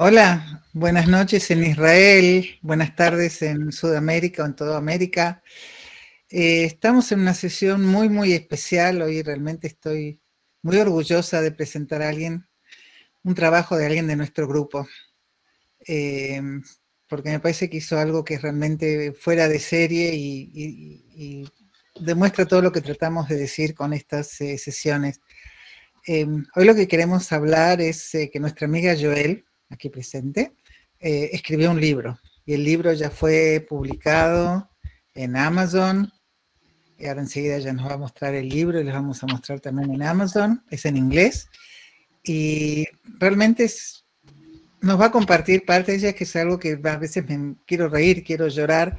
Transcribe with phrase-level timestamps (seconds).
[0.00, 5.42] Hola, buenas noches en Israel, buenas tardes en Sudamérica o en toda América.
[6.30, 9.02] Eh, estamos en una sesión muy, muy especial.
[9.02, 10.20] Hoy realmente estoy
[10.62, 12.46] muy orgullosa de presentar a alguien,
[13.24, 14.86] un trabajo de alguien de nuestro grupo,
[15.88, 16.40] eh,
[17.08, 21.44] porque me parece que hizo algo que es realmente fuera de serie y,
[22.00, 25.20] demuestra todo lo que tratamos de decir con estas eh, sesiones.
[26.06, 30.52] hoy lo que queremos hablar es que nuestra amiga Joel, aquí presente,
[31.00, 32.18] eh, escribió un libro.
[32.44, 34.70] Y el libro ya fue publicado
[35.14, 36.10] en Amazon.
[36.98, 39.60] Y ahora enseguida ya nos va a mostrar el libro y les vamos a mostrar
[39.60, 40.64] también en Amazon.
[40.70, 41.48] Es en inglés.
[42.24, 42.86] Y
[43.18, 43.70] realmente
[44.80, 47.88] nos va a compartir parte de ella, que es algo que a veces me quiero
[47.88, 48.98] reír, quiero llorar,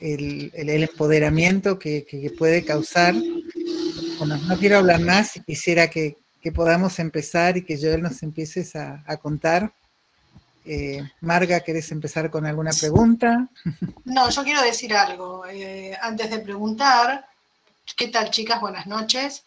[0.00, 3.14] el, empoderamiento que, puede causar.
[4.18, 6.16] Bueno, no quiero hablar más quisiera que,
[6.54, 9.72] podamos empezar y que Joel nos empieces a, a contar
[10.64, 13.48] eh, Marga, ¿querés empezar con alguna pregunta?
[14.04, 15.46] No, yo quiero decir algo.
[15.46, 17.26] Eh, antes de preguntar,
[17.96, 18.60] ¿qué tal chicas?
[18.60, 19.44] Buenas noches.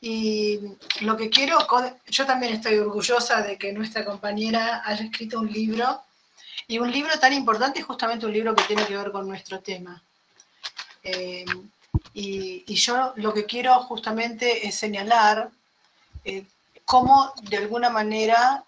[0.00, 0.60] Y
[1.00, 1.58] lo que quiero,
[2.06, 6.02] yo también estoy orgullosa de que nuestra compañera haya escrito un libro,
[6.66, 10.02] y un libro tan importante, justamente un libro que tiene que ver con nuestro tema.
[11.02, 11.46] Eh,
[12.12, 15.50] y, yo lo que quiero justamente es señalar
[16.84, 18.64] cómo de alguna manera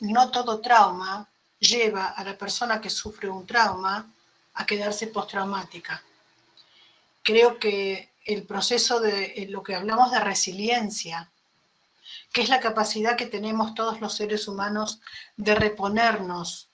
[0.00, 4.06] no todo trauma lleva a la persona que sufre un trauma
[4.54, 6.02] a quedarse postraumática.
[7.22, 11.30] Creo que el proceso de lo que hablamos de resiliencia,
[12.32, 15.00] que es la capacidad que tenemos todos los seres humanos
[15.36, 16.68] de reponernos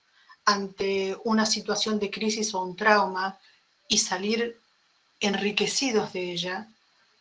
[0.45, 3.39] ante una situación de crisis o un trauma
[3.89, 4.58] y salir
[5.20, 6.69] enriquecidos de ella,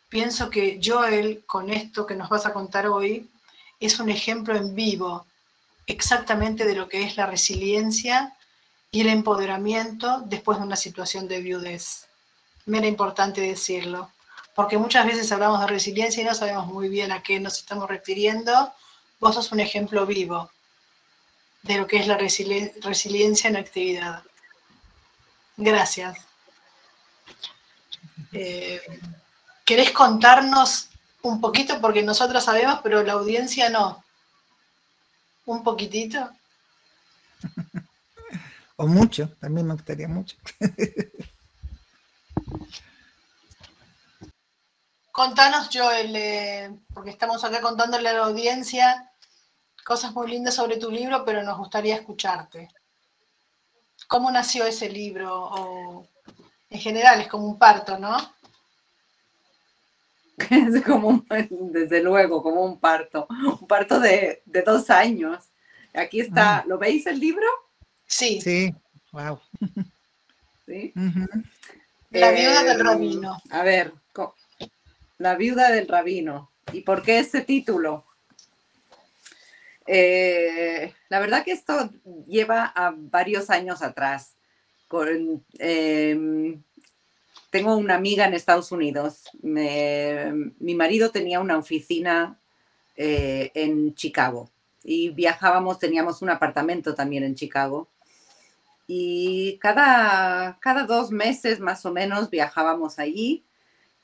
[0.08, 3.28] pienso que Joel, con esto que nos vas a contar hoy,
[3.78, 5.26] es un ejemplo en vivo
[5.90, 8.36] exactamente de lo que es la resiliencia
[8.90, 12.06] y el empoderamiento después de una situación de viudez.
[12.66, 14.10] Me era importante decirlo,
[14.54, 17.88] porque muchas veces hablamos de resiliencia y no sabemos muy bien a qué nos estamos
[17.88, 18.72] refiriendo.
[19.18, 20.50] Vos sos un ejemplo vivo
[21.62, 24.22] de lo que es la resiliencia en actividad.
[25.56, 26.18] Gracias.
[28.32, 28.80] Eh,
[29.64, 30.88] ¿Querés contarnos
[31.22, 31.80] un poquito?
[31.80, 34.02] Porque nosotros sabemos, pero la audiencia no.
[35.46, 36.30] ¿Un poquitito?
[38.76, 40.36] o mucho, también me gustaría mucho.
[45.12, 49.10] Contanos, Joel, eh, porque estamos acá contándole a la audiencia
[49.84, 52.68] cosas muy lindas sobre tu libro, pero nos gustaría escucharte.
[54.06, 55.46] ¿Cómo nació ese libro?
[55.46, 56.06] O,
[56.68, 58.16] en general, es como un parto, ¿no?
[60.50, 63.26] es como, desde luego, como un parto,
[63.60, 65.44] un parto de, dos años.
[65.94, 66.64] Aquí está, ah.
[66.66, 67.46] ¿lo veis el libro?
[68.06, 68.40] Sí.
[68.40, 68.74] Sí,
[69.12, 69.40] wow.
[70.66, 70.92] ¿Sí?
[72.10, 73.42] La viuda del eh, rabino.
[73.50, 73.92] A ver,
[75.18, 76.50] La viuda del rabino.
[76.72, 78.04] ¿Y por qué ese título?
[79.86, 81.90] Eh, la verdad que esto
[82.26, 84.36] lleva a varios años atrás.
[84.88, 86.62] Con, em,
[87.50, 89.30] tengo una amiga en Estados Unidos.
[89.42, 92.38] mi marido tenía una oficina
[92.96, 94.50] eh, en Chicago
[94.84, 97.88] y viajábamos, teníamos un apartamento también en Chicago.
[98.86, 103.44] Y cada, cada dos meses más o menos viajábamos allí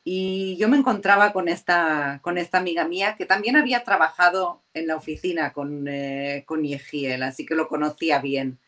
[0.04, 4.86] y yo me encontraba con esta, con esta amiga mía que también había trabajado en
[4.86, 8.58] la oficina con, eh, con Yehiel, así que lo conocía bien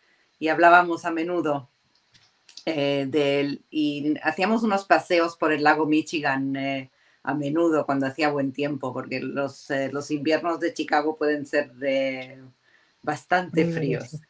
[0.41, 1.69] y hablábamos a menudo.
[2.67, 6.91] Eh, y hacíamos unos paseos por el lago Michigan eh,
[7.23, 11.73] a menudo cuando hacía buen tiempo, porque los, eh, los inviernos de Chicago pueden ser
[13.03, 14.21] bastante fríos.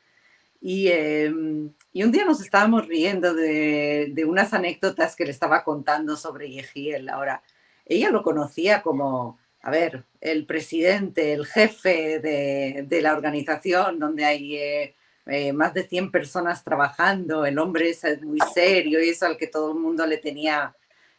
[0.60, 5.62] Y, em, y, un día nos estábamos riendo de, de, unas anécdotas que le estaba
[5.62, 7.08] contando sobre Yehiel.
[7.08, 7.42] Ahora,
[7.86, 14.24] ella lo conocía como, a ver, el presidente, el jefe de, de la organización donde
[14.24, 14.94] hay
[15.30, 19.46] eh, más de 100 personas trabajando, el hombre es muy serio y eso al que
[19.46, 20.75] todo el mundo le tenía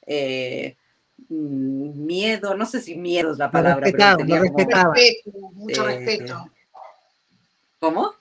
[0.05, 0.75] eh,
[1.29, 6.51] mm, miedo, no sé si miedo es la palabra, pero tenía respeto, mucho eh, respeto.
[7.79, 8.15] ¿Cómo?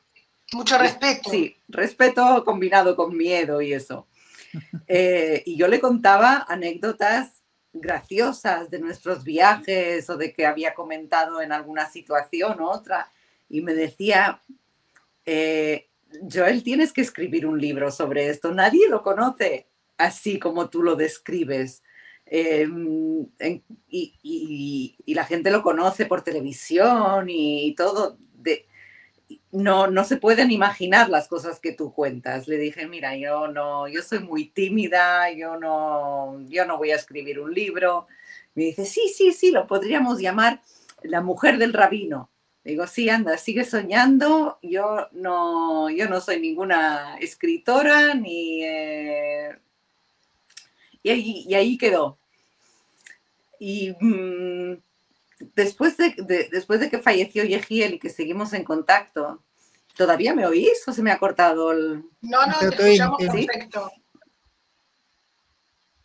[0.52, 1.31] Mucho respeto.
[1.31, 4.06] Sí, respeto combinado con miedo y eso.
[4.88, 7.38] y yo le contaba anécdotas
[7.73, 13.11] graciosas de nuestros viajes o de que había comentado en alguna situación u otra
[13.49, 14.43] y me decía,
[15.31, 15.91] eh,
[16.33, 18.55] Joel, tienes que escribir un libro sobre esto.
[18.55, 21.83] Nadie lo conoce así como tú lo describes.
[22.25, 23.27] Em,
[23.91, 28.17] y, la gente lo conoce por televisión y todo.
[29.53, 32.49] No, no se pueden imaginar las cosas que tú cuentas.
[32.49, 36.97] Le dije, mira, yo no, yo soy muy tímida, yo no, yo no voy a
[36.97, 38.07] escribir un libro.
[38.55, 40.63] Me dice, sí, sí, sí, lo podríamos llamar
[41.03, 42.31] La mujer del rabino.
[42.69, 44.59] Digo, sí, anda, sigue soñando.
[44.61, 48.62] Yo no, yo no soy ninguna escritora ni...
[48.62, 49.59] Eh,
[51.03, 52.19] y, ahí, y, ahí, quedó.
[53.59, 54.82] Y mm,
[55.55, 56.15] después de,
[56.53, 59.43] después de que falleció Yehiel y que seguimos en contacto,
[59.97, 62.05] ¿todavía me oís o se me ha cortado el...?
[62.20, 63.91] No, no, te escuchamos perfecto.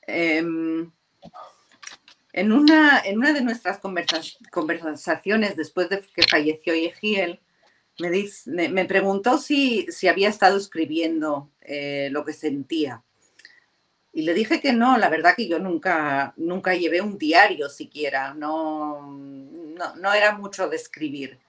[0.08, 0.90] Em,
[2.34, 7.40] en, una, en una de nuestras conversaciones después de que falleció Yehiel,
[8.00, 13.04] me, me, preguntó si, si, había estado escribiendo eh, lo que sentía.
[14.12, 18.34] Y le dije que no, la verdad que yo nunca, nunca llevé un diario siquiera,
[18.34, 21.40] no, no, era mucho de escribir.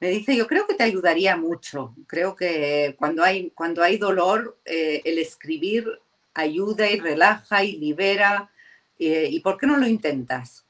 [0.00, 4.58] Me dice, yo creo que te ayudaría mucho, creo que cuando hay, cuando hay dolor,
[4.64, 5.86] eh, el escribir
[6.34, 8.50] ayuda y relaja y libera,
[9.00, 10.64] ¿y por qué no lo intentas?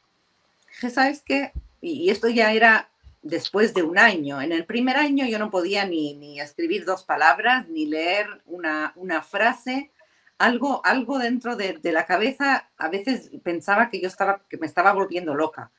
[0.69, 1.53] Dije, ¿sabes qué?
[1.81, 2.91] Y, esto ya era
[3.23, 4.41] después de un año.
[4.41, 8.93] En el primer año yo no podía ni, ni escribir dos palabras, ni leer una,
[8.97, 9.91] una frase,
[10.38, 14.93] algo, algo dentro de, la cabeza, a veces pensaba que yo estaba, que me estaba
[14.93, 15.71] volviendo loca,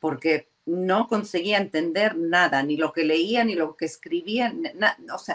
[0.00, 4.52] porque no conseguía entender nada, ni lo que leía, ni lo que escribía,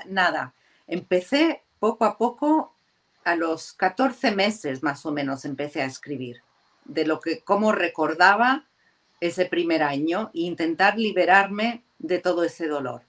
[0.08, 0.54] nada.
[0.88, 2.74] Empecé poco a poco,
[3.24, 6.42] a los 14 meses más o menos empecé a escribir,
[6.86, 8.68] de lo que, cómo recordaba
[9.20, 13.04] ese primer año e intentar liberarme de todo ese dolor.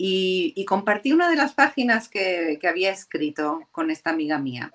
[0.00, 4.72] Y, compartí una de las páginas que, había escrito con esta amiga mía.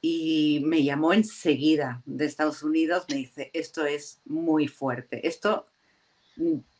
[0.00, 5.66] Y me llamó enseguida de Estados Unidos, me dice, esto es muy fuerte, esto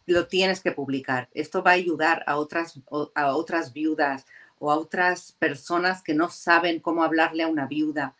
[0.07, 2.79] lo tienes que publicar, esto va a ayudar a otras,
[3.15, 4.27] a otras viudas
[4.59, 8.15] o a otras personas que no saben cómo hablarle a una viuda.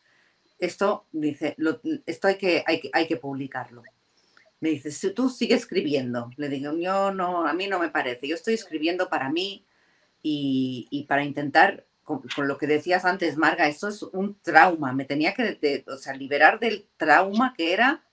[0.59, 1.57] Esto, dice,
[2.07, 3.83] esto hay que, hay, hay que publicarlo.
[4.61, 6.31] Me dice, si tú sigues escribiendo.
[6.37, 8.27] Le digo, yo no, a mí no me parece.
[8.27, 9.67] Yo estoy escribiendo para mí
[10.23, 14.93] y, para intentar, con, lo que decías antes, Marga, eso es un trauma.
[14.93, 18.05] Me tenía que, o sea, liberar del trauma que era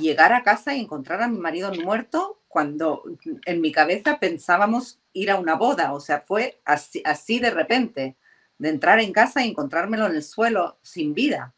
[0.00, 3.04] llegar a casa y encontrar a mi marido muerto cuando
[3.44, 5.92] en mi cabeza pensábamos ir a una boda.
[5.92, 8.16] O sea, fue así, así de repente,
[8.58, 11.54] de entrar en casa y encontrármelo en el suelo sin vida.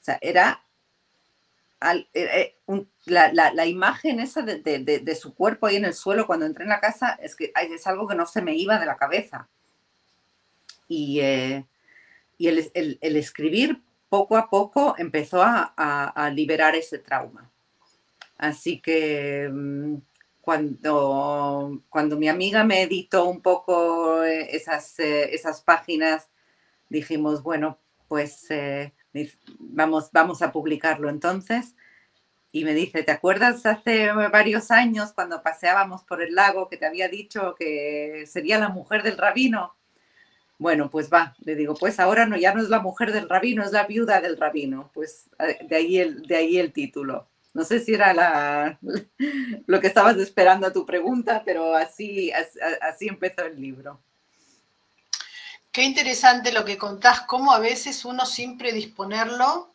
[0.00, 0.62] O sea, era
[2.12, 6.70] eh, eh, la, imagen esa de, su cuerpo ahí en el suelo cuando entré en
[6.70, 9.48] la casa es que es algo que no se me iba de la cabeza.
[10.88, 11.66] Y, eh,
[12.38, 17.50] el, escribir poco a poco empezó a, liberar ese trauma.
[18.38, 19.96] Así que mm,
[20.40, 26.28] cuando, cuando mi amiga me editó un poco esas, esas páginas,
[26.88, 27.78] dijimos, bueno,
[28.08, 28.48] pues
[29.58, 31.74] vamos, vamos a publicarlo entonces.
[32.50, 36.86] Y me dice, ¿te acuerdas hace varios años cuando paseábamos por el lago que te
[36.86, 39.74] había dicho que sería la mujer del rabino?
[40.58, 43.62] Bueno, pues va, le digo, pues ahora no, ya no es la mujer del rabino,
[43.62, 44.90] es la viuda del rabino.
[44.94, 47.28] Pues eh, de ahí el, de ahí el título.
[47.54, 48.78] No sé si era la,
[49.66, 52.32] lo que estabas esperando a tu pregunta, pero así,
[52.80, 54.00] así empezó el libro.
[55.78, 59.72] Qué interesante lo que contás, cómo a veces uno sin predisponerlo,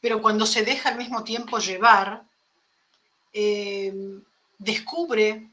[0.00, 2.22] pero cuando se deja al mismo tiempo llevar,
[3.32, 3.92] eh,
[4.58, 5.50] descubre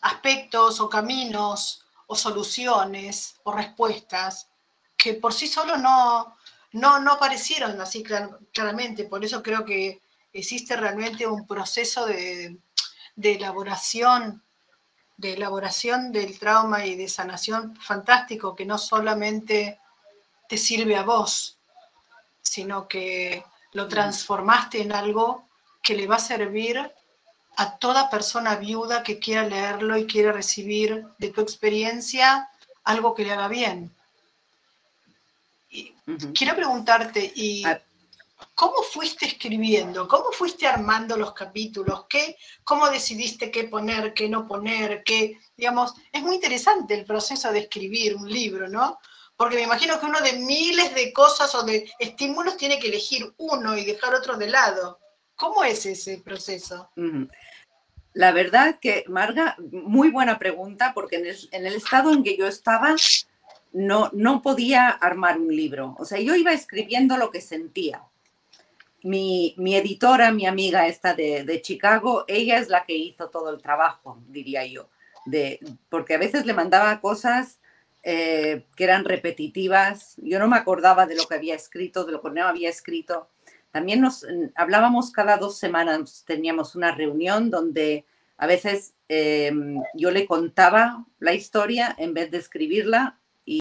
[0.00, 4.48] aspectos o caminos o soluciones o respuestas
[4.96, 6.34] que por sí solo no,
[6.72, 9.04] no, no aparecieron así claramente.
[9.04, 10.00] Por eso creo que
[10.32, 12.56] existe realmente un proceso de,
[13.14, 14.42] de elaboración
[15.16, 19.78] de elaboración del trauma y de sanación fantástico que no solamente
[20.48, 21.58] te sirve a vos,
[22.42, 23.88] sino que lo mm.
[23.88, 25.46] transformaste en algo
[25.82, 26.92] que le va a servir
[27.56, 32.50] a toda persona viuda que quiera leerlo y quiera recibir de tu experiencia
[32.84, 33.90] algo que le haga bien.
[35.70, 35.94] Y
[36.34, 37.80] Quiero preguntarte, y ah,
[38.54, 40.06] ¿Cómo fuiste escribiendo?
[40.08, 42.06] ¿Cómo fuiste armando los capítulos?
[42.08, 45.02] ¿Qué, ¿Cómo decidiste qué poner, qué no poner?
[45.04, 48.98] Qué, digamos, es muy interesante el proceso de escribir un libro, ¿no?
[49.36, 53.32] Porque me imagino que uno de miles de cosas o de estímulos tiene que elegir
[53.36, 54.98] uno y dejar otro de lado.
[55.34, 56.90] ¿Cómo es ese proceso?
[58.14, 62.38] La verdad que, Marga, muy buena pregunta, porque en el, en el estado en que
[62.38, 62.96] yo estaba,
[63.72, 65.94] no, no podía armar un libro.
[65.98, 68.02] O sea, yo iba escribiendo lo que sentía
[69.06, 74.18] mi, editora, mi amiga esta de, Chicago, ella es la que hizo todo el trabajo,
[74.28, 74.88] diría yo.
[75.24, 77.60] de, porque a veces le mandaba cosas
[78.02, 82.22] eh, que eran repetitivas, yo no me acordaba de lo que había escrito, de lo
[82.22, 83.28] que no había escrito.
[83.70, 88.04] También nos hablábamos cada dos semanas, teníamos una reunión donde
[88.38, 93.60] a veces em, yo le contaba la historia en vez de escribirla y,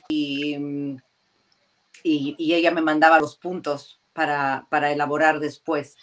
[2.04, 5.96] y ella me mandaba los puntos para, para elaborar después.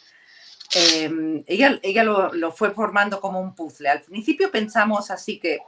[0.74, 3.88] Em, ella ella lo, lo, fue formando como un puzzle.
[3.88, 5.58] Al principio pensamos así que,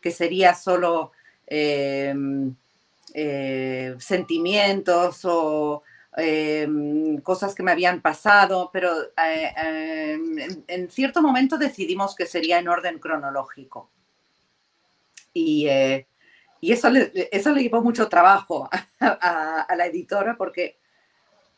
[0.00, 1.12] que sería solo
[1.46, 2.54] Em,
[3.12, 5.82] eh, sentimientos o
[6.16, 8.90] em, cosas que me habían pasado, pero
[9.24, 10.18] eh,
[10.66, 13.90] en, cierto momento decidimos que sería en orden cronológico.
[15.32, 16.06] Y, eh,
[16.60, 18.68] y eso, le, eso le llevó mucho trabajo
[19.00, 20.78] a, la editora porque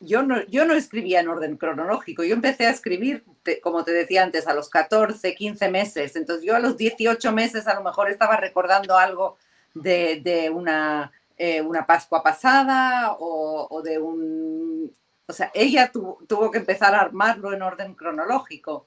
[0.01, 2.23] yo no, yo no escribía en orden cronológico.
[2.23, 3.25] Yo empecé a escribir,
[3.63, 6.17] como te decía antes, a los 14, 15 meses.
[6.17, 9.39] Entonces yo a los 18 meses a lo mejor estaba recordando algo
[9.75, 14.95] de, una, eh, una, Pascua pasada o, de un...
[15.29, 18.87] O sea, ella tuvo que empezar a armarlo en orden cronológico.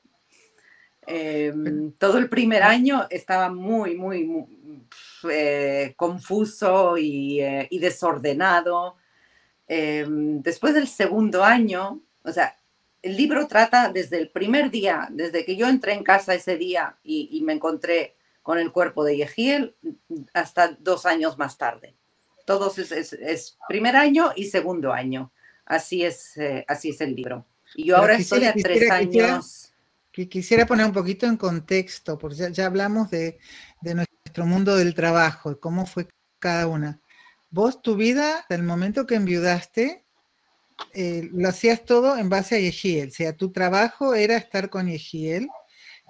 [1.05, 4.47] Em, todo el primer año estaba muy, muy,
[5.29, 8.95] eh, confuso y, eh, y desordenado.
[9.69, 12.57] Em, después del segundo año, o sea,
[13.01, 16.97] el libro trata desde el primer día, desde que yo entré en casa ese día
[17.03, 19.75] y, y me encontré con el cuerpo de Yehiel
[20.33, 21.95] hasta dos años más tarde.
[22.45, 25.31] Todos es, primer año y segundo año.
[25.65, 27.45] Así es, eh, así es el libro.
[27.75, 29.71] Y yo ahora estoy a tres años.
[30.11, 33.37] Quisiera, poner un poquito en contexto, porque ya, hablamos de,
[33.83, 36.07] nuestro mundo del trabajo, cómo fue
[36.39, 36.99] cada una.
[37.51, 40.05] Vos, tu vida, del momento que enviudaste,
[40.93, 43.09] eh, lo hacías todo en base a Yehiel.
[43.09, 45.47] O sea, tu trabajo era estar con Yehiel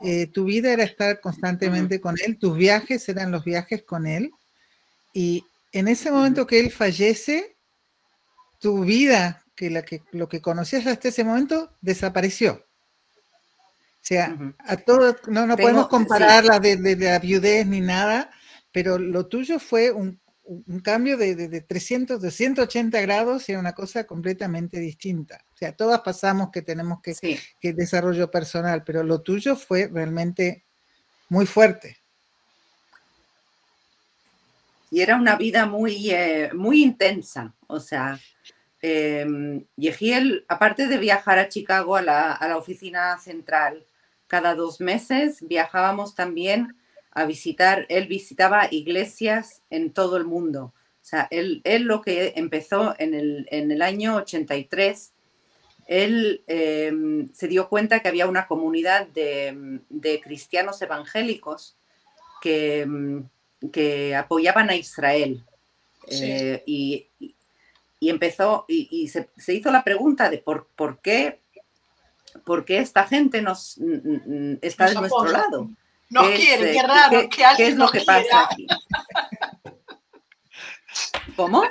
[0.01, 4.31] eh, tu vida era estar constantemente con él, tus viajes eran los viajes con él,
[5.13, 5.43] y
[5.73, 7.57] en ese momento que él fallece,
[8.59, 12.53] tu vida, que, la que lo que conocías hasta ese momento, desapareció.
[12.53, 18.31] O sea, a todo, no, no podemos compararla de, de, la viudez ni nada,
[18.71, 20.19] pero lo tuyo fue un,
[20.49, 25.45] un cambio de, de, 300, de 180 grados y una cosa completamente distinta.
[25.53, 30.65] O sea, todas pasamos que tenemos que, que desarrollo personal, pero lo tuyo fue realmente
[31.29, 31.97] muy fuerte.
[34.89, 37.53] Y era una vida muy, eh, muy intensa.
[37.67, 38.19] O sea,
[38.81, 43.85] eh, Yehiel, aparte de viajar a Chicago a la, a la oficina central
[44.25, 46.78] cada dos meses, viajábamos también
[47.11, 50.73] a visitar, él visitaba iglesias en todo el mundo.
[51.01, 55.11] O sea, él, él lo que empezó en el, en el año 83,
[55.87, 61.75] él em, se dio cuenta que había una comunidad de, de cristianos evangélicos
[62.41, 63.27] que, em,
[63.71, 65.43] que, apoyaban a Israel.
[66.11, 67.07] Eh, y,
[67.99, 71.39] y, empezó, y, se, se, hizo la pregunta de por, por, qué,
[72.45, 73.79] por qué esta gente nos,
[74.61, 75.69] está de nuestro lado.
[76.09, 78.67] No quiere, qué raro que alguien ¿Qué es lo que pasa aquí?
[81.35, 81.63] ¿Cómo?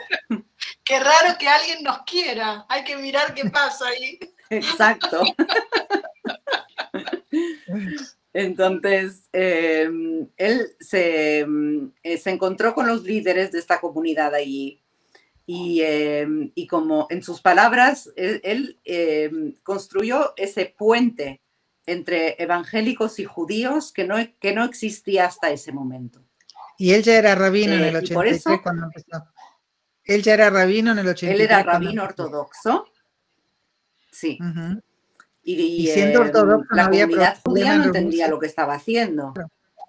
[0.85, 2.65] Qué raro que alguien nos quiera.
[2.69, 4.19] Hay que mirar qué pasa ahí.
[4.51, 5.23] Exacto.
[8.33, 14.81] Entonces, em, él se, em, se, encontró con los líderes de esta comunidad allí
[15.47, 18.79] y, em, y como en sus palabras, él,
[19.63, 21.41] construyó ese puente
[21.89, 26.23] entre evangélicos y judíos que no, que no existía hasta ese momento.
[26.77, 29.27] Y él ya era rabino en el 83 eh, cuando empezó.
[30.05, 31.35] Él ya era rabino en el 83.
[31.35, 32.87] Él era rabino ortodoxo.
[34.13, 34.39] Sí.
[35.43, 39.33] y, siendo ortodoxo la comunidad judía no entendía lo que estaba haciendo.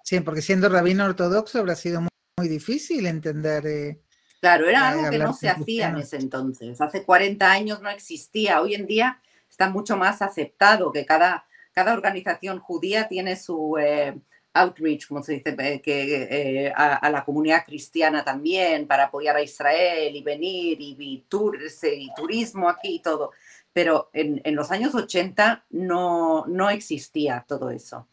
[0.02, 3.66] Sí, porque siendo rabino ortodoxo habrá sido muy, difícil entender.
[3.66, 4.00] Eh,
[4.40, 6.80] claro, era algo que no se hacía en ese entonces.
[6.80, 8.62] Hace 40 años no existía.
[8.62, 11.44] Hoy en día está mucho más aceptado que cada
[11.80, 14.14] cada organización judía tiene su eh,
[14.52, 19.42] outreach, como se dice, eh, que, eh, a, la comunidad cristiana también, para apoyar a
[19.42, 23.30] Israel y venir y, y, y turismo aquí y todo.
[23.72, 28.06] Pero en, los años 80 no, no existía todo eso.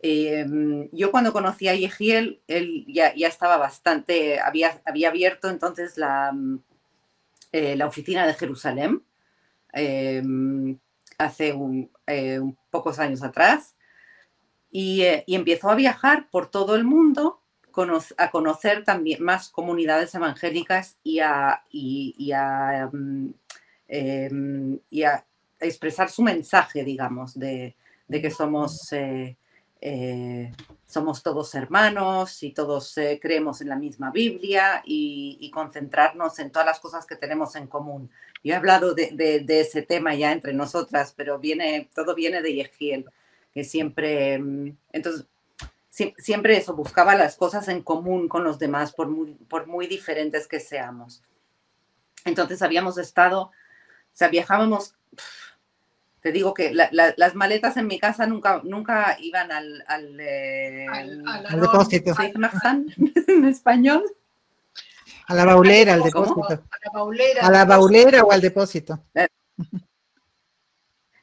[0.00, 5.96] Em, yo cuando conocí a Yehiel, él ya, ya estaba bastante, había, había abierto entonces
[5.96, 6.34] la,
[7.52, 9.04] la oficina de Jerusalén
[9.72, 10.76] em,
[11.20, 11.54] hace
[12.06, 13.74] eh, pocos años atrás
[14.70, 17.42] y, eh, y, empezó a viajar por todo el mundo
[18.16, 21.50] a conocer también más comunidades evangélicas mm,
[23.88, 25.24] em, y a,
[25.60, 27.76] expresar su mensaje, digamos, de,
[28.08, 29.36] de que somos, eh,
[30.86, 36.80] somos todos hermanos y todos creemos en la misma Biblia y, concentrarnos en todas las
[36.80, 38.10] cosas que tenemos en común.
[38.42, 43.04] Yo he hablado de, ese tema ya entre nosotras, pero viene, todo viene de Yehiel,
[43.52, 45.26] que siempre, mm, entonces,
[45.90, 50.46] siempre eso, buscaba las cosas en común con los demás, por muy, por muy diferentes
[50.46, 51.22] que seamos.
[52.24, 53.52] Entonces habíamos estado, o
[54.12, 54.94] sea, viajábamos
[56.20, 60.86] te digo que las maletas en mi casa nunca, nunca iban al, al, eh,
[61.58, 62.14] depósito.
[63.26, 64.04] en español?
[65.30, 66.42] A la baulera, al depósito.
[66.42, 67.46] A la baulera.
[67.46, 69.04] A la baulera o al depósito.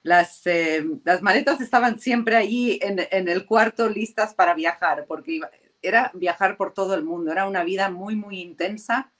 [0.02, 5.42] Las, eh, las maletas estaban siempre allí en, en, el cuarto listas para viajar, porque
[5.82, 9.12] era viajar por todo el mundo, era una vida muy, muy intensa.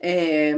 [0.00, 0.56] Eh,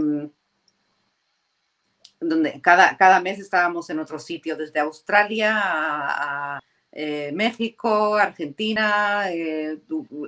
[2.18, 9.78] donde cada, cada mes estábamos en otro sitio, desde Australia a, eh, México, Argentina, eh,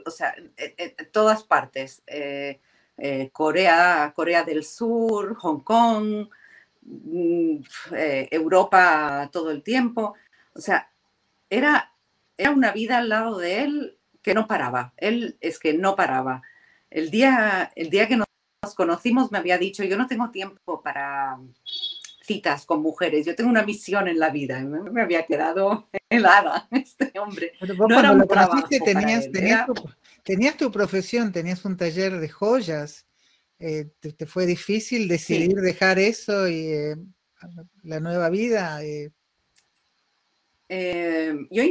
[0.04, 2.02] o sea, en, todas partes.
[2.98, 6.28] Eh, Corea, Corea del Sur, Hong Kong,
[6.82, 7.58] mm,
[8.30, 10.14] Europa todo el tiempo.
[10.54, 10.90] O sea,
[11.50, 11.92] era,
[12.36, 14.92] era una vida al lado de él que no paraba.
[14.96, 16.42] Él es que no paraba.
[16.90, 18.26] El día, el día que nos
[18.74, 21.38] conocimos me había dicho, yo no tengo tiempo para,
[22.28, 24.60] citas con mujeres, yo tengo una misión en la vida.
[24.60, 27.52] Me había quedado helada este hombre.
[27.60, 29.30] no era un trabajo tenías,
[30.24, 33.06] tenías, tu, profesión, tenías un taller de joyas.
[33.58, 36.96] Eh, te, fue difícil decidir dejar eso y eh,
[37.82, 38.80] la nueva vida?
[38.84, 39.10] Eh.
[41.50, 41.62] yo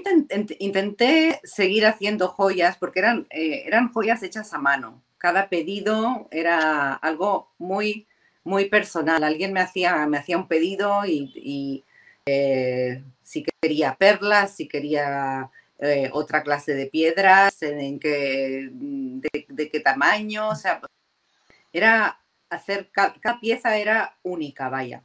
[0.59, 5.03] intenté seguir haciendo joyas porque eran, eran joyas hechas a mano.
[5.17, 8.07] Cada pedido era algo muy
[8.47, 9.23] muy personal.
[9.23, 11.83] Alguien me hacía, me hacía un pedido y,
[12.25, 19.79] eh, si quería perlas, si quería eh, otra clase de piedras, en, qué, de, qué
[19.81, 20.79] tamaño, o sea,
[21.73, 25.03] era hacer, cada, pieza era única, vaya.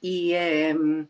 [0.00, 1.08] Y em,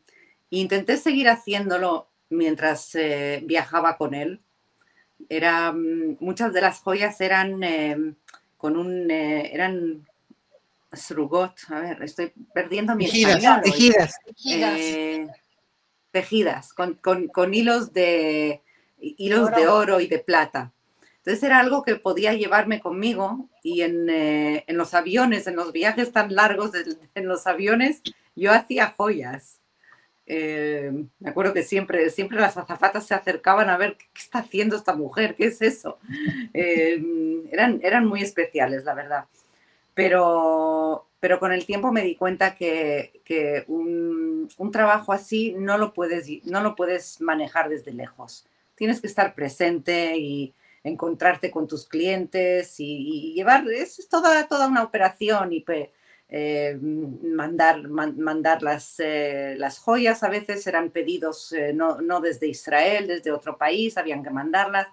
[0.51, 4.41] intenté seguir haciéndolo mientras eh, viajaba con él.
[5.29, 8.17] Era, mm, muchas de las joyas eran em,
[8.57, 10.05] con un, eran
[10.93, 14.15] Srugot, a ver, estoy perdiendo mi tejidas, Tejidas.
[14.45, 15.29] Eh,
[16.19, 18.61] tejidas, con, hilos, de,
[18.99, 20.73] hilos de oro y de plata.
[21.19, 26.11] Entonces era algo que podía llevarme conmigo y en, eh, los aviones, en los viajes
[26.11, 26.73] tan largos,
[27.15, 28.03] en los aviones,
[28.35, 29.61] yo hacía joyas.
[30.27, 34.75] Eh, me acuerdo que siempre, siempre las azafatas se acercaban a ver qué, está haciendo
[34.75, 35.99] esta mujer, qué es eso.
[36.53, 39.25] eran, eran muy especiales, la verdad
[39.99, 45.77] pero, pero con el tiempo me di cuenta que, que un, un, trabajo así no
[45.77, 48.47] lo, puedes, no lo puedes manejar desde lejos.
[48.77, 54.85] Tienes que estar presente y encontrarte con tus clientes y, llevar, es, toda, toda una
[54.85, 55.65] operación y
[56.29, 60.23] eh, mandar, mandar las, eh, las joyas.
[60.23, 64.87] A veces eran pedidos eh, no, no desde Israel, desde otro país, habían que mandarlas.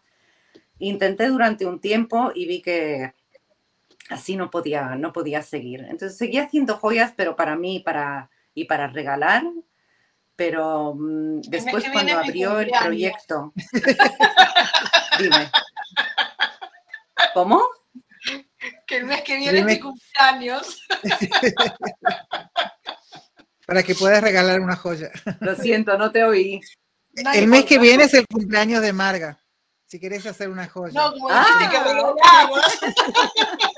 [0.80, 3.14] Intenté durante un tiempo y vi que,
[4.10, 5.82] así no podía, no podía seguir.
[5.82, 9.44] Entonces seguía haciendo joyas, pero para mí para, y para regalar.
[10.36, 13.54] Pero mm, después cuando abrió el proyecto...
[15.20, 15.50] Dime.
[17.34, 17.62] ¿Cómo?
[18.88, 20.86] Que el mes que viene es mi cumpleaños.
[23.66, 25.10] Para que puedas regalar una joya.
[25.40, 26.62] Lo siento, no te oí.
[27.34, 29.40] el mes que viene es el cumpleaños de Marga.
[29.88, 30.94] Si quieres hacer una joya.
[30.94, 31.70] No, como ah.
[31.72, 31.78] que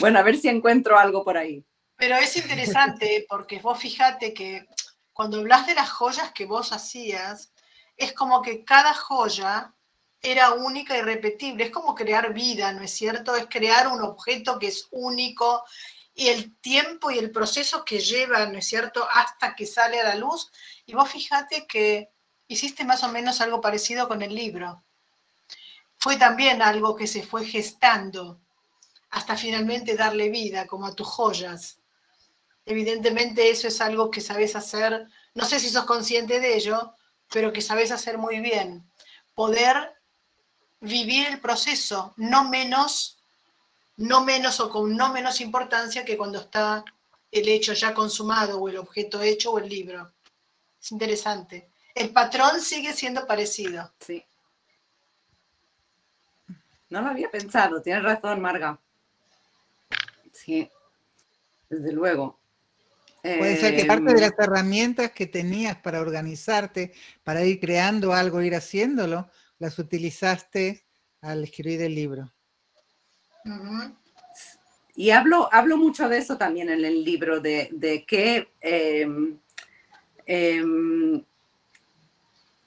[0.00, 1.64] bueno, a ver si encuentro algo por ahí.
[1.96, 4.66] Pero es interesante porque vos fíjate que
[5.12, 7.52] cuando hablas de las joyas que vos hacías,
[7.96, 9.74] es como que cada joya
[10.22, 11.64] era única y repetible.
[11.64, 13.36] Es como crear vida, ¿no es cierto?
[13.36, 15.64] Es crear un objeto que es único
[16.14, 20.04] y el tiempo y el proceso que lleva, ¿no es cierto?, hasta que sale a
[20.04, 20.50] la luz.
[20.86, 22.10] Y vos fíjate que
[22.48, 24.82] hiciste más o menos algo parecido con el libro
[26.00, 28.40] fue también algo que se fue gestando
[29.10, 31.78] hasta finalmente darle vida, como a tus joyas.
[32.64, 36.94] Evidentemente eso es algo que sabes hacer, no sé si sos consciente de ello,
[37.30, 38.84] pero que sabes hacer muy bien.
[39.34, 39.94] Poder
[40.80, 43.18] vivir el proceso, no menos,
[43.96, 46.84] no menos o con no menos importancia que cuando está
[47.30, 50.12] el hecho ya consumado o el objeto hecho o el libro.
[50.80, 51.70] Es interesante.
[51.94, 53.92] El patrón sigue siendo parecido.
[53.98, 54.24] Sí.
[56.88, 58.78] No lo había pensado, tienes razón, Marga.
[60.32, 60.70] Sí,
[61.68, 62.40] desde luego.
[63.22, 68.14] Puede ser que parte de em, las herramientas que tenías para organizarte, para ir creando
[68.14, 70.86] algo, ir haciéndolo, las utilizaste
[71.20, 72.32] al escribir el libro.
[74.96, 79.38] Y hablo, hablo mucho de eso también en el libro, de, de qué, em,
[80.26, 81.22] em,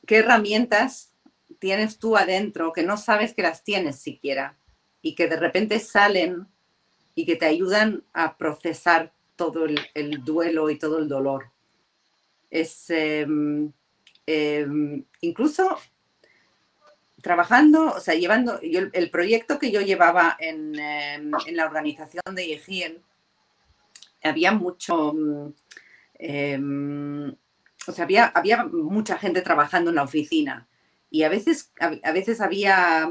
[0.05, 1.13] qué herramientas
[1.59, 4.57] tienes tú adentro que no sabes que las tienes siquiera
[5.01, 6.47] y que de repente salen
[7.15, 11.51] y que te ayudan a procesar todo el, duelo y todo el dolor.
[12.49, 13.71] Es em,
[14.25, 15.77] em, incluso
[17.21, 23.01] trabajando, o sea, llevando, el, proyecto que yo llevaba en, em, la organización de Yehiel,
[24.23, 25.13] había mucho,
[27.87, 30.67] o sea, había, había mucha gente trabajando en la oficina
[31.09, 33.07] y a veces, a veces había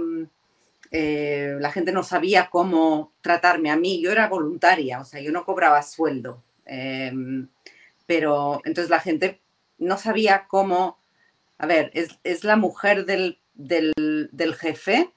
[0.94, 4.02] eh, la gente no sabía cómo tratarme a mí.
[4.02, 6.44] Yo era voluntaria, o sea, yo no cobraba sueldo.
[6.66, 7.48] Em,
[8.07, 9.40] pero entonces la gente
[9.78, 10.98] no sabía cómo,
[11.57, 13.38] a ver, es, la mujer del,
[14.61, 15.14] jefe,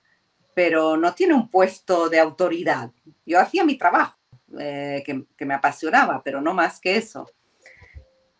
[0.53, 2.91] pero no tiene un puesto de autoridad.
[3.25, 4.17] Yo hacía mi trabajo,
[4.57, 7.29] eh, que, me apasionaba, pero no más que eso.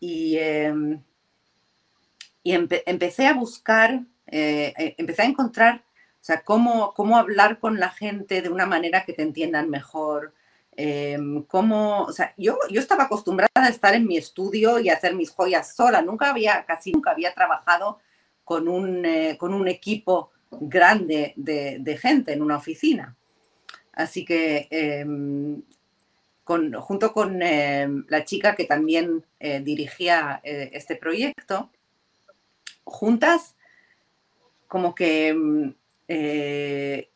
[0.00, 1.02] Y, em,
[2.42, 5.85] y empecé a buscar, eh, empecé a encontrar
[6.26, 10.34] sea, cómo, cómo hablar con la gente de una manera que te entiendan mejor.
[10.76, 15.14] Em, cómo, o sea, yo, yo estaba acostumbrada a estar en mi estudio y hacer
[15.14, 16.02] mis joyas sola.
[16.02, 18.00] Nunca había, casi nunca había trabajado
[18.44, 23.16] con un, eh, con un equipo grande de, gente en una oficina.
[23.92, 25.62] Así que em,
[26.42, 31.70] con, junto con em, la chica que también eh, dirigía eh, este proyecto,
[32.84, 33.54] juntas
[34.68, 35.74] como que
[36.08, 37.10] eh,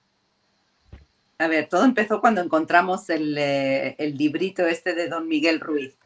[1.39, 5.97] a ver, todo empezó cuando encontramos el, eh, librito este de Don Miguel Ruiz.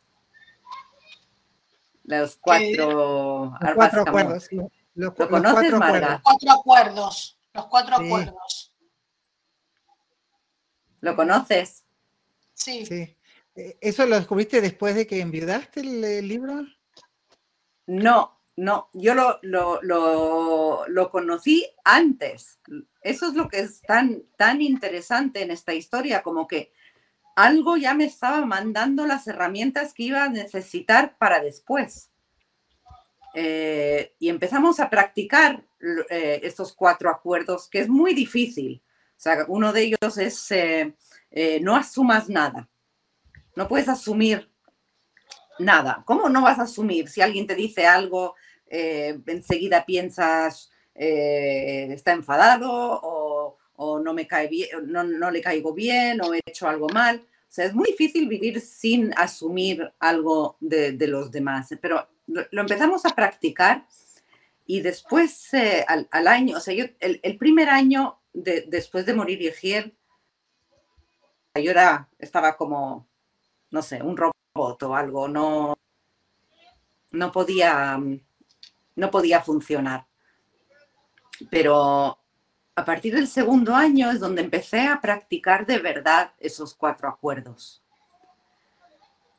[2.04, 4.48] Los cuatro, los cuatro acuerdos.
[4.94, 6.20] ¿Lo, conoces, cuatro Marga?
[6.22, 7.38] Cuatro acuerdos.
[7.52, 8.72] Los cuatro acuerdos.
[11.00, 11.82] ¿Lo conoces?
[12.52, 12.86] Sí.
[12.86, 13.16] sí.
[13.56, 16.64] Eh, ¿Eso lo descubriste después de que enviudaste el libro?
[17.86, 22.60] No, no, yo lo, conocí antes.
[23.02, 26.72] Eso es lo que es tan, tan interesante en esta historia, como que
[27.34, 32.10] algo ya me estaba mandando las herramientas que iba a necesitar para después.
[33.34, 35.64] Eh, y empezamos a practicar
[36.08, 38.82] eh, estos cuatro acuerdos, que es muy difícil.
[39.16, 40.94] O sea, uno de ellos es eh,
[41.60, 42.68] no asumas nada.
[43.56, 44.53] No puedes asumir
[45.58, 46.02] nada.
[46.04, 48.34] ¿Cómo no vas a asumir si alguien te dice algo,
[48.66, 56.20] eh, enseguida piensas eh, está enfadado o, no me cae bien, no, le caigo bien
[56.22, 57.24] o he hecho algo mal?
[57.26, 63.04] O sea, es muy difícil vivir sin asumir algo de, los demás, pero lo, empezamos
[63.04, 63.86] a practicar
[64.66, 69.92] y después eh, al, año, o sea, yo el, primer año después de morir Yehiel,
[71.54, 73.08] yo era, estaba como,
[73.70, 75.76] no sé, un robot o algo, no,
[77.10, 78.00] no podía,
[78.94, 80.06] no podía funcionar.
[81.50, 82.18] Pero
[82.76, 87.82] a partir del segundo año es donde empecé a practicar de verdad esos cuatro acuerdos.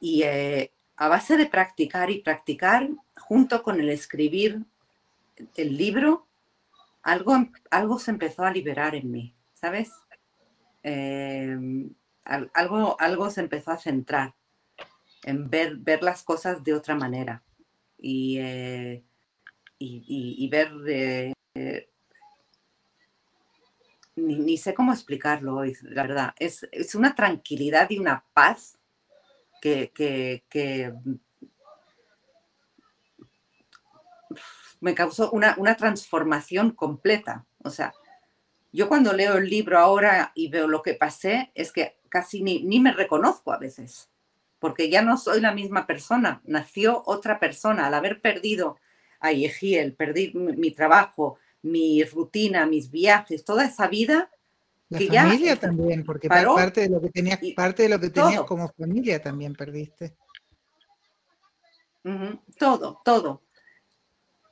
[0.02, 4.66] Y eh, a base de practicar y practicar, junto con el escribir
[5.56, 6.28] el libro,
[7.04, 7.38] algo,
[7.72, 9.92] algo se empezó a liberar en mí, ¿sabes?
[10.84, 11.58] Eh,
[12.26, 14.36] algo, algo se empezó a centrar
[15.26, 17.42] en ver, ver las cosas de otra manera.
[17.98, 19.04] Y, eh,
[19.80, 21.34] y, ver, eh,
[24.16, 28.78] ni, sé cómo explicarlo hoy, la verdad, es, una tranquilidad y una paz
[29.62, 30.94] que,
[34.80, 37.48] me causó una, transformación completa.
[37.64, 37.96] O sea,
[38.72, 42.62] yo cuando leo el libro ahora y veo lo que pasé, es que casi ni,
[42.62, 44.12] ni, me reconozco a veces,
[44.66, 48.80] porque ya no soy la misma persona, nació otra persona al haber perdido
[49.20, 54.32] a el perdí mi trabajo, mi rutina, mis viajes, toda esa vida.
[54.90, 58.68] La familia también, porque parte de lo que tenías, parte de lo que tenías como
[58.70, 60.16] familia también perdiste.
[62.58, 63.44] todo, todo.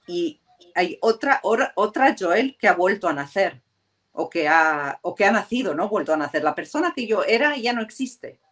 [0.05, 0.39] Y
[0.75, 3.63] hay otra, otra Joel que ha vuelto a nacer,
[4.11, 5.89] o que ha, o que ha nacido, ¿no?
[5.89, 6.43] Vuelto a nacer.
[6.43, 8.42] La persona que yo era ya no existe,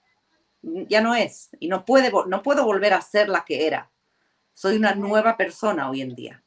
[0.62, 3.92] ya no es, y no, puede, no puedo volver a ser la que era.
[4.54, 6.44] Soy una nueva persona hoy en día.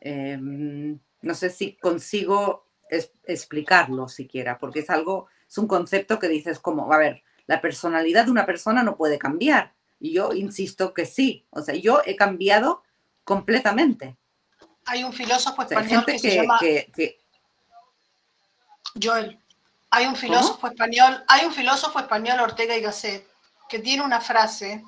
[0.00, 2.66] Em, no sé si consigo
[3.24, 8.26] explicarlo siquiera, porque es algo, es un concepto que dices como, a ver, la personalidad
[8.26, 12.16] de una persona no puede cambiar, Y yo insisto que sí, o sea, yo he
[12.16, 12.82] cambiado
[13.22, 14.16] completamente.
[14.86, 16.58] Hay un filósofo español que, se llama...
[19.00, 19.41] Joel,
[19.94, 23.28] hay un filósofo español, hay un filósofo español, Ortega y Gasset,
[23.68, 24.82] que tiene una frase,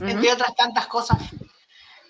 [0.00, 1.18] entre otras tantas cosas,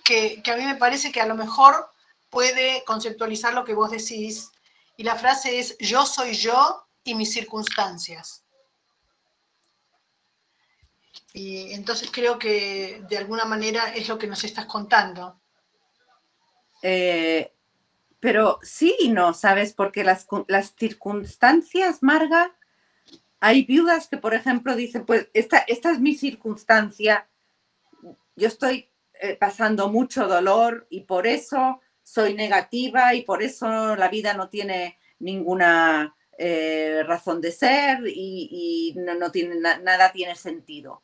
[0.04, 1.90] que, que a mí me parece que a lo mejor
[2.30, 4.52] puede conceptualizar lo que vos decís.
[4.96, 8.44] Y la frase es, yo soy yo y mis circunstancias.
[11.32, 15.40] Y entonces creo que de alguna manera es lo que nos estás contando.
[16.82, 17.52] Eh,
[18.20, 19.72] pero sí y no, ¿sabes?
[19.72, 22.54] Porque las, las circunstancias, Marga,
[23.40, 27.28] hay viudas que, por ejemplo, dicen, pues esta, esta es mi circunstancia,
[28.34, 34.08] yo estoy eh, pasando mucho dolor y por eso soy negativa y por eso la
[34.08, 41.02] vida no tiene ninguna eh, razón de ser y, no, tiene, nada tiene sentido.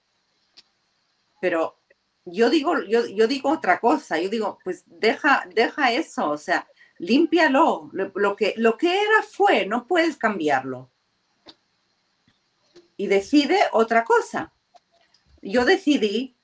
[1.41, 1.81] Pero
[2.25, 6.67] yo digo, yo, yo, digo otra cosa, yo digo, pues deja, deja eso, o sea,
[7.07, 7.91] límpialo.
[7.93, 10.91] Lo, que, lo que era fue, no puedes cambiarlo.
[12.97, 14.53] Y decide otra cosa.
[15.43, 16.37] Yo decidí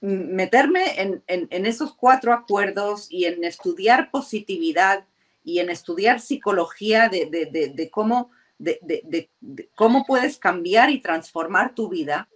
[0.00, 5.06] meterme en, en, esos cuatro acuerdos y en estudiar positividad
[5.42, 9.30] y en estudiar psicología de, de, de, cómo, de,
[9.74, 12.28] cómo puedes cambiar y transformar tu vida.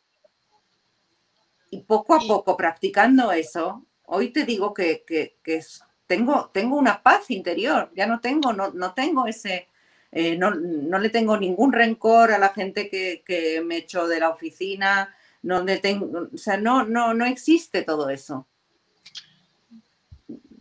[1.70, 5.62] Y poco a poco, practicando eso, hoy te digo que, que, que
[6.11, 9.68] tengo, tengo una paz interior, ya no tengo, no, no tengo ese,
[10.11, 14.18] eh, no, no, le tengo ningún rencor a la gente que, que me echó de
[14.18, 18.49] la oficina, no le tengo, o sea, no, no, no existe todo eso.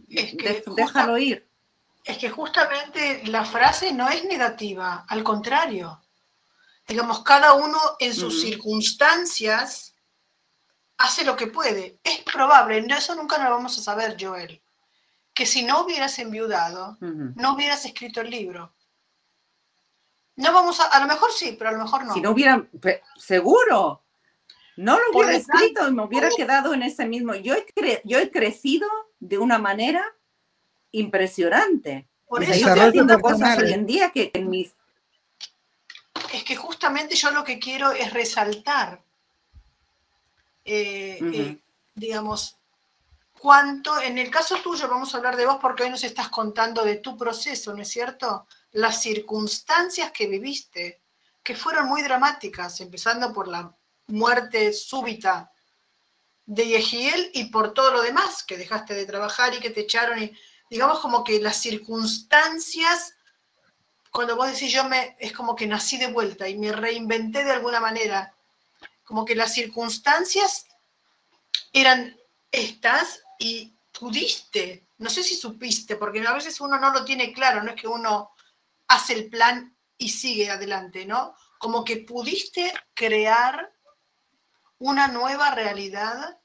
[0.07, 1.47] déjalo ir.
[2.03, 5.99] Es que justamente la frase no es negativa, al contrario.
[6.88, 9.95] Digamos, cada uno en sus circunstancias
[10.99, 11.97] hace lo que puede.
[12.03, 14.62] Es probable, eso nunca lo vamos a saber, Joel
[15.39, 18.73] que si no hubieras enviudado, no hubieras escrito el libro.
[20.36, 22.13] No vamos a, a lo mejor sí, pero a lo mejor no.
[22.13, 22.67] Si no hubiera,
[23.15, 24.04] seguro,
[24.75, 27.36] no lo hubiera escrito y me hubiera quedado en ese mismo.
[27.36, 28.89] Yo he, yo he crecido
[29.21, 30.04] de una manera
[30.91, 32.06] impresionante.
[32.28, 34.75] Por eso yo estoy haciendo cosas hoy en día que en mis...
[36.34, 39.02] Es que justamente yo lo que quiero es resaltar,
[40.65, 41.58] eh, eh,
[41.95, 42.58] digamos,
[43.39, 46.84] cuánto, en el caso tuyo, vamos a hablar de vos porque hoy nos estás contando
[46.84, 48.45] de tu proceso, ¿no es cierto?
[48.71, 51.02] Las circunstancias que viviste,
[51.41, 53.73] que fueron muy dramáticas, empezando por la
[54.08, 55.52] muerte súbita
[56.45, 60.21] de Yehiel y por todo lo demás, que dejaste de trabajar y que te echaron,
[60.21, 60.38] y
[60.69, 63.15] digamos como que las circunstancias,
[64.12, 67.54] cuando vos decís yo me, es como que nací de vuelta y me reinventé de
[67.54, 68.34] alguna manera,
[69.06, 70.65] como que las circunstancias
[71.71, 72.19] eran
[72.52, 77.63] estas y pudiste, no sé si supiste, porque a veces uno no lo tiene claro,
[77.63, 78.32] no es que uno
[78.88, 81.34] hace el plan y sigue adelante, ¿no?
[81.58, 83.73] Como que pudiste crear
[84.78, 86.39] una nueva realidad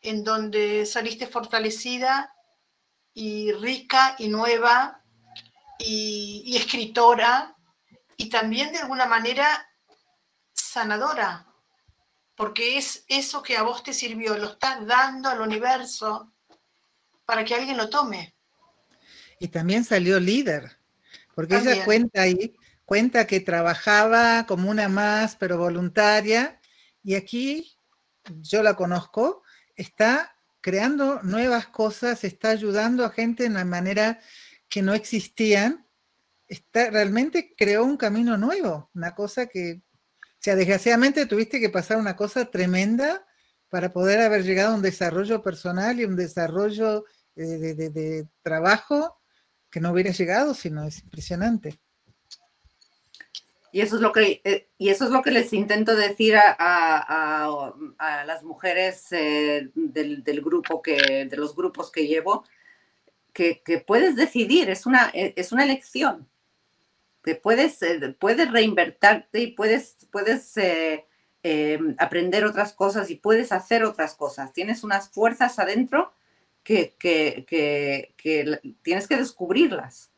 [0.00, 2.34] en donde saliste fortalecida
[3.14, 5.02] y rica y nueva
[5.78, 7.56] y, y escritora
[8.16, 9.66] y también de alguna manera
[10.52, 11.46] sanadora,
[12.36, 16.32] porque es eso que a vos te sirvió, lo estás dando al universo
[17.24, 18.34] para que alguien lo tome.
[19.38, 20.78] Y también salió líder,
[21.34, 26.60] porque ella cuenta ahí, cuenta que trabajaba como una más, pero voluntaria,
[27.02, 27.76] y aquí
[28.40, 29.42] yo la conozco,
[29.76, 34.20] está creando nuevas cosas, está ayudando a gente de una manera
[34.68, 35.86] que no existían,
[36.48, 39.82] está, realmente creó un camino nuevo, una cosa que
[40.44, 43.26] sea, desgraciadamente tuviste que pasar una cosa tremenda
[43.70, 49.18] para poder haber llegado a un desarrollo personal y un desarrollo eh, de, trabajo
[49.70, 51.80] que no hubiera llegado, sino es impresionante.
[53.72, 57.72] Y eso es lo que, eh, y eso es lo que les intento decir a,
[58.26, 62.44] las mujeres eh, del, grupo que, de los grupos que llevo,
[63.32, 66.28] que, que, puedes decidir, es una, es una elección
[67.34, 71.06] puedes, eh, puedes reinvertirte y puedes, puedes eh,
[71.42, 74.52] eh, aprender otras cosas y puedes hacer otras cosas.
[74.52, 76.12] Tienes unas fuerzas adentro
[76.62, 76.94] que,
[78.82, 80.10] tienes que descubrirlas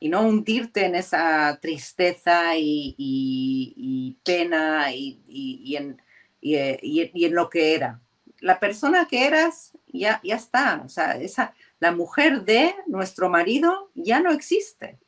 [0.00, 6.00] y no hundirte en esa tristeza y, pena y, en,
[6.40, 8.00] y, en, lo que era.
[8.40, 10.82] La persona que eras ya, ya está.
[10.84, 14.98] O sea, esa, la mujer de nuestro marido ya no existe.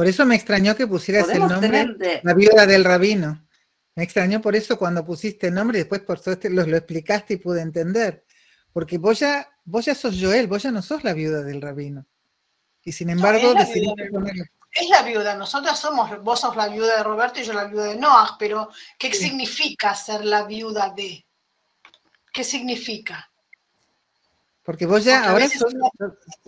[0.00, 3.46] Por eso me extrañó que pusieras el nombre La viuda del rabino.
[3.94, 7.34] Me extrañó por eso cuando pusiste el nombre y después por suerte lo, lo explicaste
[7.34, 8.24] y pude entender.
[8.72, 12.06] Porque vos ya, vos ya sos Joel, vos ya no sos la viuda del rabino.
[12.82, 14.32] Y sin embargo, no, es, la
[14.72, 17.84] es la viuda, nosotros somos, vos sos la viuda de Roberto y yo la viuda
[17.84, 19.24] de Noah, pero ¿qué sí.
[19.24, 21.26] significa ser la viuda de?
[22.32, 23.29] ¿Qué significa?
[24.62, 25.90] Porque vos ya Porque ahora sos, uno,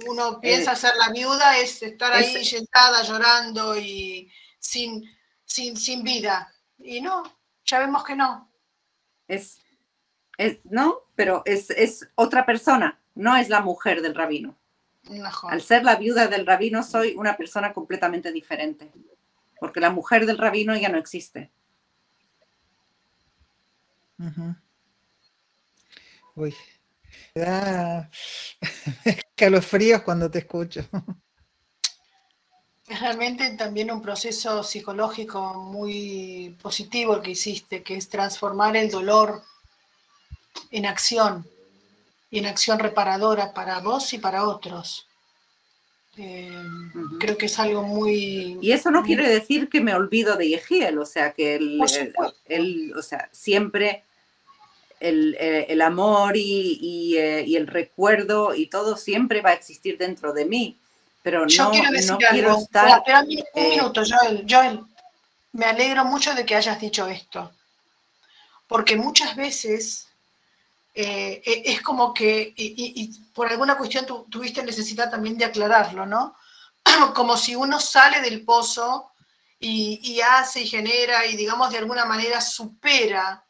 [0.06, 5.02] uno, piensa eh, ser la viuda es estar ahí es, sentada llorando y sin,
[5.44, 6.52] sin, sin vida.
[6.78, 7.22] Y no,
[7.64, 8.50] ya vemos que no.
[9.28, 9.60] Es,
[10.36, 14.58] es no, pero es, es otra persona, no es la mujer del rabino.
[15.04, 15.52] Mejor.
[15.52, 18.92] Al ser la viuda del rabino soy una persona completamente diferente,
[19.58, 21.50] porque la mujer del rabino ya no existe.
[24.18, 24.56] Uh -huh.
[26.34, 26.54] Uy,
[27.34, 28.10] me da
[29.04, 30.84] escalofríos cuando te escucho.
[32.88, 38.90] Es realmente también un proceso psicológico muy positivo el que hiciste, que es transformar el
[38.90, 39.42] dolor
[40.70, 41.46] en acción
[42.30, 45.06] y en acción reparadora para vos y para otros.
[46.18, 47.18] Eh, uh -huh.
[47.18, 48.58] Creo que es algo muy...
[48.60, 49.06] Y eso no muy...
[49.06, 52.14] quiere decir que me olvido de Yehiel, o sea, que él, él,
[52.44, 54.04] él, o sea, siempre
[55.02, 55.36] el,
[55.68, 60.32] el amor y, y, eh, y, el recuerdo y todo siempre va a existir dentro
[60.32, 60.78] de mí,
[61.22, 62.28] pero Yo no, quiero, decir no algo.
[62.30, 62.98] quiero estar...
[62.98, 64.80] Espera, un minuto, Joel, Joel,
[65.52, 67.52] me alegro mucho de que hayas dicho esto,
[68.68, 70.06] porque muchas veces
[70.94, 76.06] eh, es como que, y, y, por alguna cuestión tu, tuviste necesidad también de aclararlo,
[76.06, 76.36] ¿no?
[77.14, 79.10] Como si uno sale del pozo
[79.58, 83.42] y, y, hace y genera y digamos de alguna manera supera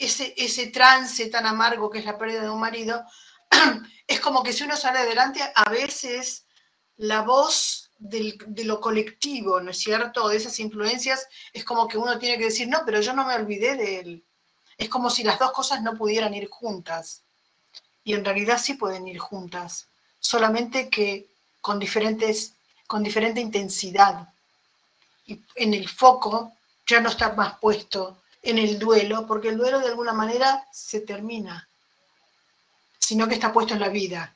[0.00, 3.04] ese, ese trance tan amargo que es la pérdida de un marido,
[4.06, 6.46] es como que si uno sale adelante, a veces
[6.96, 10.28] la voz del, de lo colectivo, ¿no es cierto?
[10.28, 13.34] De esas influencias, es como que uno tiene que decir, no, pero yo no me
[13.34, 14.24] olvidé de él.
[14.78, 17.22] Es como si las dos cosas no pudieran ir juntas.
[18.02, 21.28] Y en realidad sí pueden ir juntas, solamente que
[21.60, 22.54] con, diferentes,
[22.86, 24.32] con diferente intensidad.
[25.26, 26.54] Y en el foco
[26.86, 31.00] ya no está más puesto en el duelo, porque el duelo de alguna manera se
[31.00, 31.68] termina,
[32.98, 34.34] sino que está puesto en la vida.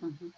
[0.00, 0.32] Uh -huh.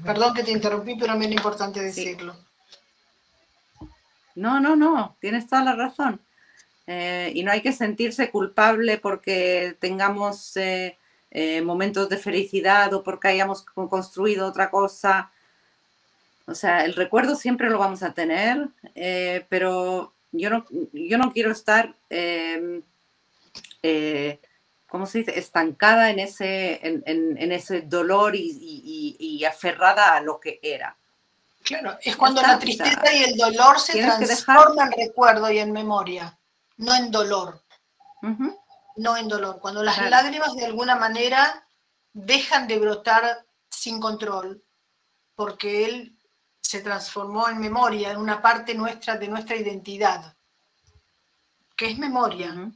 [0.00, 2.34] Perdón que te interrumpí, pero me es importante decirlo.
[2.34, 3.86] Sí.
[4.34, 6.20] No, no, no, tienes toda la razón.
[6.86, 10.98] Eh, y no hay que sentirse culpable porque tengamos eh,
[11.30, 15.30] eh, momentos de felicidad o porque hayamos construido otra cosa.
[16.46, 18.68] O sea, el recuerdo siempre lo vamos a tener,
[19.48, 22.82] pero yo no, yo no quiero estar, eh,
[23.82, 24.40] eh,
[24.88, 30.16] ¿cómo se dice?, estancada en ese, en, en, en ese dolor y, y, y, aferrada
[30.16, 30.96] a lo que era.
[31.62, 35.50] Claro, es cuando está, la tristeza o sea, y el dolor se transforman en recuerdo
[35.50, 36.36] y en memoria,
[36.78, 37.62] no en dolor.
[38.22, 38.58] Uh -huh.
[38.96, 39.58] No en dolor.
[39.60, 40.10] Cuando las claro.
[40.10, 41.66] lágrimas de alguna manera
[42.12, 44.62] dejan de brotar sin control,
[45.34, 46.16] porque él
[46.62, 50.34] se transformó en memoria, en una parte nuestra de nuestra identidad,
[51.76, 52.72] que es memoria.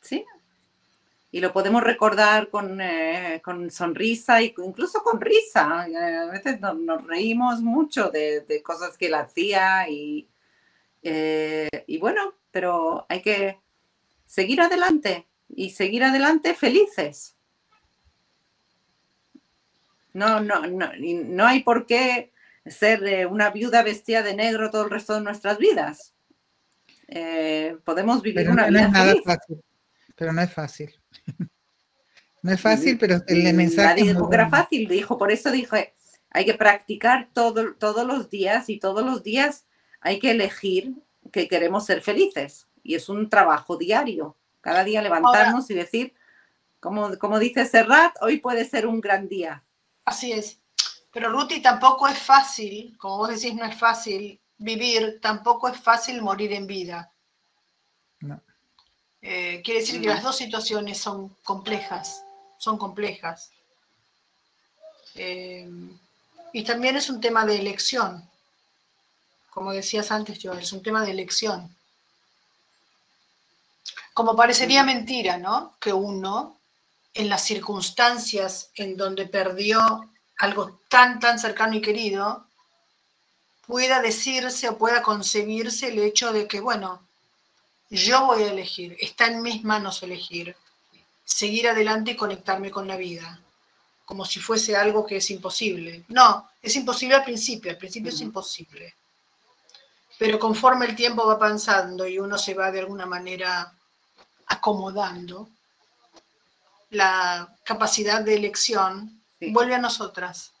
[0.00, 0.24] Sí.
[1.30, 5.82] Y lo podemos recordar con, eh, con sonrisa e incluso con risa.
[5.82, 10.26] A veces nos, nos reímos mucho de, de, cosas que él hacía y,
[11.02, 13.60] eh, y bueno, pero hay que
[14.24, 17.37] seguir adelante y seguir adelante felices.
[20.18, 22.32] No, no, no, no hay por qué
[22.66, 26.14] ser eh, una viuda vestida de negro todo el resto de nuestras vidas.
[27.06, 29.24] Eh, podemos vivir pero una no vida es nada feliz.
[29.24, 29.64] fácil.
[30.14, 30.94] Pero no es fácil.
[32.40, 33.88] No es fácil, pero el mensaje.
[33.88, 35.94] Nadie dijo que era fácil, dijo, por eso dije,
[36.30, 39.66] hay que practicar todo, todos los días y todos los días
[40.00, 40.94] hay que elegir
[41.32, 42.68] que queremos ser felices.
[42.84, 44.36] Y es un trabajo diario.
[44.60, 46.14] Cada día levantarnos Ahora, y decir,
[46.78, 49.64] como, como dice Serrat, hoy puede ser un gran día.
[50.08, 50.56] Así es.
[51.12, 56.22] Pero Ruti, tampoco es fácil, como vos decís, no es fácil vivir, tampoco es fácil
[56.22, 57.12] morir en vida.
[58.20, 58.40] No.
[59.20, 62.24] Eh, quiere decir que las dos situaciones son complejas,
[62.56, 63.50] son complejas.
[65.14, 65.68] Eh,
[66.54, 68.26] y también es un tema de elección,
[69.50, 71.76] como decías antes, Joel, es un tema de elección.
[74.14, 75.74] Como parecería mentira, ¿no?
[75.78, 76.57] Que uno,
[77.14, 82.46] en las circunstancias en donde perdió algo tan, tan cercano y querido,
[83.66, 87.06] pueda decirse o pueda concebirse el hecho de que, bueno,
[87.90, 90.56] yo voy a elegir, está en mis manos elegir,
[91.24, 93.40] seguir adelante y conectarme con la vida,
[94.04, 96.04] como si fuese algo que es imposible.
[96.08, 98.16] No, es imposible al principio, al principio uh -huh.
[98.16, 98.94] es imposible.
[100.18, 103.72] pero conforme el tiempo va avanzando y uno se va de alguna manera
[104.46, 105.48] acomodando,
[106.90, 110.52] la capacidad de elección vuelve a nosotras.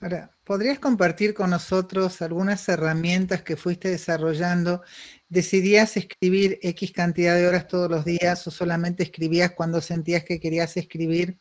[0.00, 4.82] Ahora, ¿podrías compartir con nosotros algunas herramientas que fuiste desarrollando?
[5.28, 10.40] ¿Decidías escribir X cantidad de horas todos los días o solamente escribías cuando sentías que
[10.40, 11.38] querías escribir?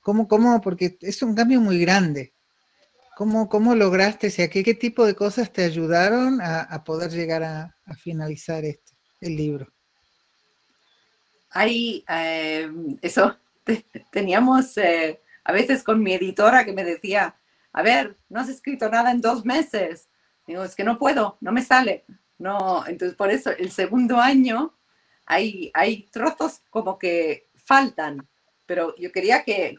[0.00, 0.60] ¿Cómo, cómo?
[0.60, 2.34] Porque es un cambio muy grande.
[3.16, 7.76] ¿Cómo, cómo lograste, o qué, qué tipo de cosas te ayudaron a, poder llegar a,
[7.94, 9.72] finalizar este, el libro?
[11.52, 12.70] Ahí, eh,
[13.02, 13.36] eso,
[14.10, 17.36] teníamos eh, a veces con mi editora que me decía,
[17.72, 20.08] a ver, no has escrito nada en dos meses.
[20.46, 22.04] Digo, es que no puedo, no me sale.
[22.38, 24.74] No, entonces por eso el segundo año
[25.26, 28.26] hay, hay trozos como que faltan,
[28.66, 29.76] pero yo quería que,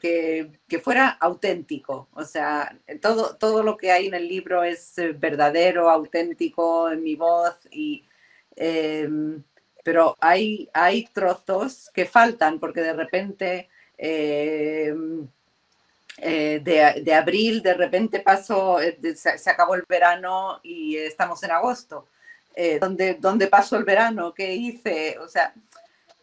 [0.67, 2.09] que, fuera auténtico.
[2.13, 7.03] O sea, todo, todo lo que hay en el libro es eh, verdadero, auténtico en
[7.03, 8.05] mi voz, y,
[8.55, 9.43] em,
[9.83, 13.69] pero hay, hay trozos que faltan porque de repente...
[13.97, 15.27] Em,
[16.17, 22.07] eh, de, abril, de repente pasó, eh, se, acabó el verano y estamos en agosto.
[22.55, 24.33] Eh, ¿dónde, ¿Dónde pasó el verano?
[24.33, 25.17] ¿Qué hice?
[25.19, 25.53] O sea,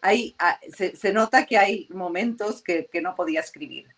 [0.00, 3.88] hay, ah, se, nota que hay momentos que, que no podía escribir.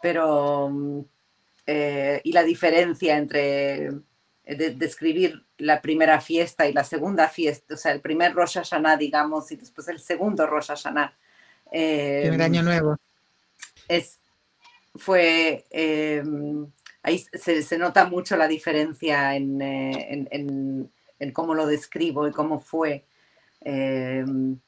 [0.00, 0.72] Pero,
[1.66, 3.90] y la diferencia entre
[4.44, 8.96] de, escribir la primera fiesta y la segunda fiesta, o sea, el primer Rosh Hashanah,
[8.96, 11.16] digamos, y después el segundo Rosh Hashanah.
[11.70, 12.96] primer año nuevo
[13.88, 14.20] es,
[14.94, 16.66] fue, em,
[17.02, 19.60] ahí se, nota mucho la diferencia en,
[21.18, 23.04] eh, cómo lo describo y cómo fue.
[23.60, 24.58] Em,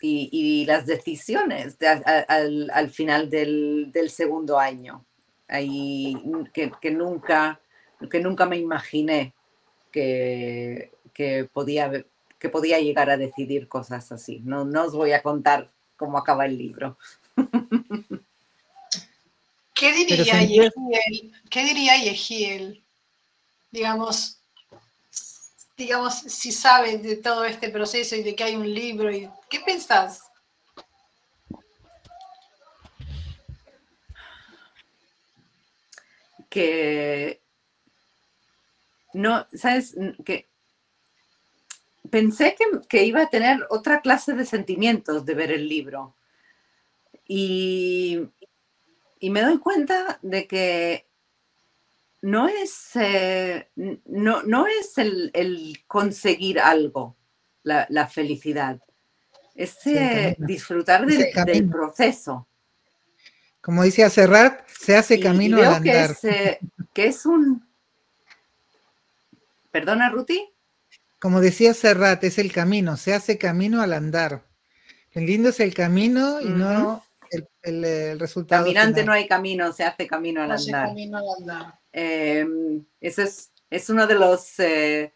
[0.00, 5.04] y, las decisiones al, final del, segundo año,
[5.48, 6.14] ahí,
[6.52, 7.60] que, nunca,
[8.10, 9.34] que nunca me imaginé
[9.90, 10.92] que,
[11.52, 12.04] podía,
[12.38, 14.40] que podía llegar a decidir cosas así.
[14.44, 16.98] No, no os voy a contar cómo acaba el libro.
[19.74, 20.72] ¿Qué diría, Yehiel,
[21.50, 22.82] ¿Qué diría Yehiel?
[23.70, 24.38] Digamos,
[25.76, 29.60] digamos, si sabe de todo este proceso y de que hay un libro, y, ¿qué
[29.60, 30.22] pensás?
[36.48, 37.42] Que
[39.16, 39.96] no, ¿sabes?
[40.24, 40.46] Que
[42.10, 46.14] pensé que, que, iba a tener otra clase de sentimientos de ver el libro.
[47.26, 48.28] Y,
[49.22, 51.06] me doy cuenta de que
[52.22, 57.16] no es, eh, no, es el, conseguir algo,
[57.62, 58.80] la, felicidad,
[59.54, 62.46] es eh, disfrutar del, proceso.
[63.60, 65.82] Como decía Serrat, se hace camino al andar.
[65.82, 66.58] Que es, eh,
[66.92, 67.65] que es un...
[69.76, 70.42] ¿Perdona, Ruti?
[71.18, 74.46] Como decía Serrat, es el camino, se hace camino al andar.
[75.12, 77.04] El lindo es el camino y no
[77.62, 78.64] el, resultado.
[78.64, 81.78] Caminante no hay camino, se hace camino al andar.
[81.92, 85.12] Em, eso es, es uno de los eh,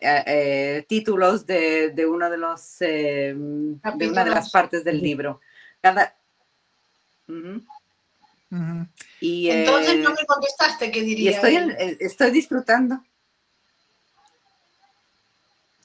[0.00, 5.42] eh, títulos de, uno de los em, de una de las partes del libro.
[5.82, 6.16] Cada...
[9.20, 11.30] y, Entonces no me contestaste qué diría.
[11.30, 13.02] Y estoy, estoy disfrutando.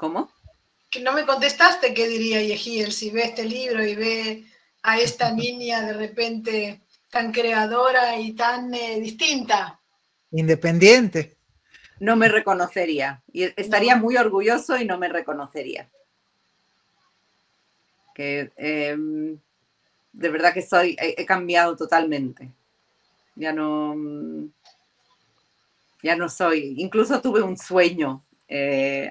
[0.03, 0.29] ¿Cómo?
[0.89, 4.43] Que no me contestaste qué diría Yehiel si ve este libro y ve
[4.81, 9.79] a esta niña de repente tan creadora y tan eh, distinta.
[10.31, 11.37] Independiente.
[12.01, 13.23] No me reconocería.
[13.31, 15.89] Y estaría muy orgulloso y no me reconocería.
[18.13, 19.39] Que em,
[20.11, 22.51] de verdad que soy, he, cambiado totalmente.
[23.35, 23.95] Ya no,
[26.01, 26.75] ya no soy.
[26.77, 29.09] Incluso tuve un sueño eh,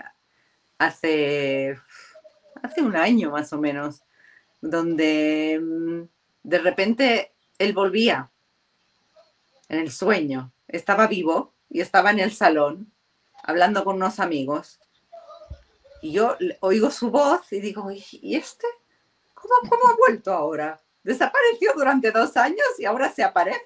[0.87, 1.79] hace,
[2.63, 4.03] hace un año más o menos,
[4.61, 6.03] donde mm,
[6.43, 8.31] de repente él volvía
[9.69, 12.93] en el sueño, estaba vivo y estaba en el salón
[13.43, 14.79] hablando con unos amigos.
[16.03, 18.67] Y yo oigo su voz y digo, ¿y este?
[19.35, 20.81] ¿Cómo, cómo ha vuelto ahora?
[21.03, 23.61] Desapareció durante dos años y ahora se aparece.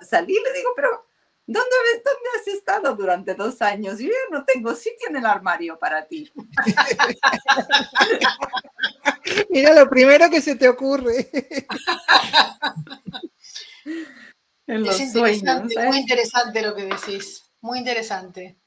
[0.00, 1.07] Salí y le digo, pero
[1.50, 3.98] ¿Dónde, ¿Dónde has estado durante dos años?
[3.98, 6.30] Yo no tengo sitio en el armario para ti.
[9.48, 11.30] Mira, lo primero que se te ocurre.
[14.66, 17.50] es interesante, muy interesante lo que decís.
[17.62, 18.58] Muy interesante.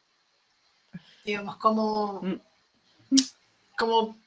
[1.24, 2.42] Digamos, como, mm.
[3.78, 4.18] como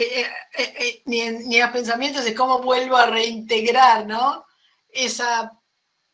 [0.00, 0.26] eh,
[0.56, 4.46] eh, eh, ni, ni a pensamientos de cómo vuelvo a reintegrar, ¿no?
[4.88, 5.52] Esa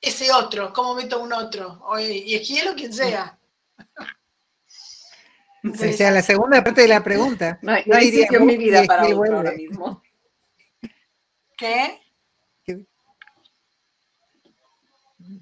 [0.03, 3.39] ese otro, cómo meto un otro, o Ejiel o quien sea.
[5.65, 7.61] O sea, la segunda parte de la pregunta.
[7.63, 10.03] No hay, no hay sitio en mi vida para otro ahora mismo.
[11.57, 12.01] ¿Qué?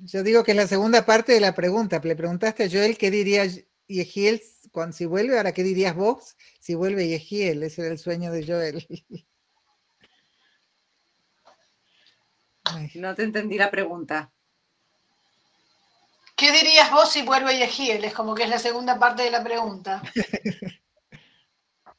[0.02, 2.00] Yo digo que es la segunda parte de la pregunta.
[2.04, 3.46] Le preguntaste a Joel qué diría
[3.86, 7.62] Yehiel cuando si vuelve, ahora qué dirías vos si vuelve Yehiel.
[7.62, 8.86] Ese era el sueño de Joel.
[12.96, 14.30] No te entendí la pregunta.
[16.40, 18.02] ¿Qué dirías vos si vuelve Yehiel?
[18.02, 20.00] Es como que es la segunda parte de la pregunta.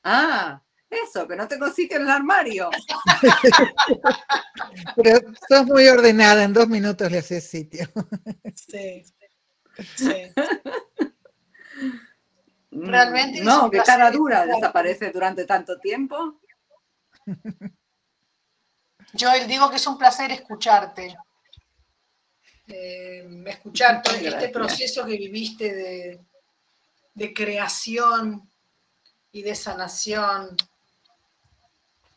[0.04, 2.72] ah, eso, que no tengo sitio en el armario.
[4.96, 7.88] Pero sos muy ordenada, en dos minutos le haces sitio.
[8.56, 9.04] Sí,
[9.96, 10.32] sí.
[12.72, 13.42] Realmente.
[13.42, 16.42] No, que cara dura desaparece durante tanto tiempo.
[19.14, 21.16] Yo digo que es un placer escucharte.
[22.74, 26.19] Eh, escuchar todo este proceso que viviste de,
[27.13, 28.49] de creación
[29.34, 30.55] y de sanación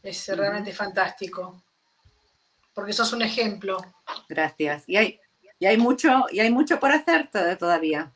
[0.02, 1.61] es realmente fantástico.
[2.72, 3.78] Porque sos un ejemplo.
[4.28, 4.84] Gracias.
[4.86, 5.20] Y hay,
[5.59, 8.12] y hay mucho, y hay mucho por hacer todavía.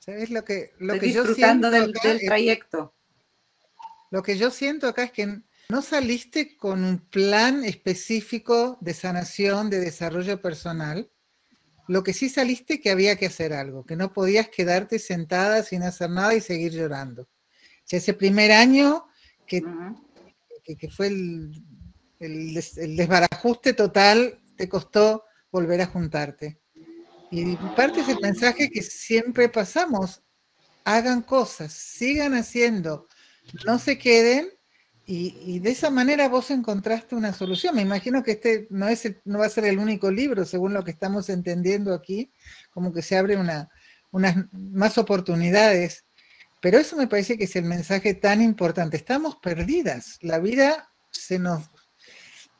[0.00, 2.92] ¿Sabes lo que, lo que disfrutando yo del, del trayecto?
[4.10, 5.40] lo que yo siento acá es que
[5.72, 11.10] no saliste con un plan específico de sanación, de desarrollo personal.
[11.88, 15.82] Lo que sí saliste que había que hacer algo, que no podías quedarte sentada sin
[15.82, 17.26] hacer nada y seguir llorando.
[17.88, 19.06] ese primer año
[19.46, 19.62] que
[20.62, 21.52] que, fue el,
[22.96, 26.60] desbarajuste total, te costó volver a juntarte.
[27.30, 30.22] Y parte es el mensaje que siempre pasamos,
[30.84, 33.08] hagan cosas, sigan haciendo,
[33.64, 34.50] no se queden
[35.06, 37.74] y, de esa manera vos encontraste una solución.
[37.74, 40.84] Me imagino que este no, es no va a ser el único libro, según lo
[40.84, 42.30] que estamos entendiendo aquí,
[42.70, 43.68] como que se abre una,
[44.10, 46.04] unas más oportunidades
[46.62, 48.96] pero eso me parece que es el mensaje tan importante.
[48.96, 50.16] Estamos perdidas.
[50.20, 51.64] La vida se nos,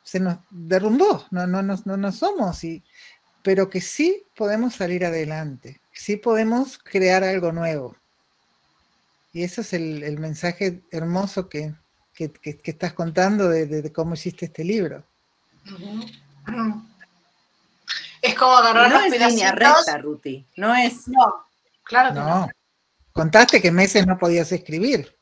[0.03, 1.25] se nos derrumbó.
[1.31, 2.65] No, no, no, no, somos.
[2.65, 2.83] Y,
[3.43, 5.79] pero que sí podemos salir adelante.
[5.93, 7.95] Sí podemos crear algo nuevo.
[9.31, 11.73] Y eso es el, mensaje hermoso que,
[12.17, 15.03] estás contando de, cómo hiciste este libro.
[18.21, 20.45] Es como agarrar no es línea recta, Ruti.
[20.55, 21.07] No es.
[21.07, 21.45] No,
[21.83, 22.49] claro que no.
[23.11, 25.15] Contaste que meses no podías escribir.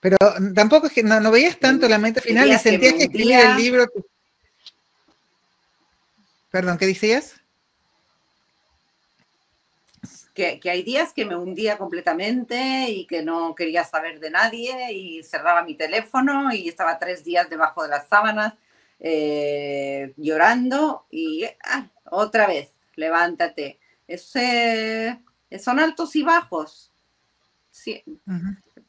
[0.00, 0.16] Pero
[0.54, 3.86] tampoco es que no, veías tanto la mente final y sentías que, escribir el libro.
[6.50, 7.39] Perdón, ¿qué decías?
[10.34, 14.92] Que, que, hay días que me hundía completamente y que no quería saber de nadie
[14.92, 18.54] y cerraba mi teléfono y estaba tres días debajo de las sábanas
[19.00, 23.78] eh, llorando y ah, otra vez, levántate.
[24.06, 25.20] Ese,
[25.58, 26.92] son altos y bajos.
[27.70, 28.02] Sí.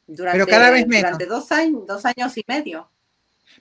[0.06, 1.12] durante, Pero cada vez menos.
[1.12, 2.90] Durante dos años, dos años y medio.